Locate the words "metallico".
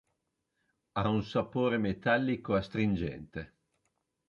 1.77-2.55